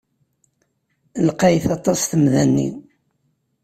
Lqayet 1.27 1.65
aṭas 1.77 1.99
temda-nni. 2.09 2.69